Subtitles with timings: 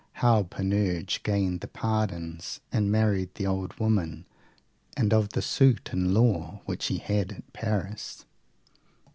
[0.13, 4.25] How Panurge gained the pardons, and married the old women,
[4.97, 8.25] and of the suit in law which he had at Paris.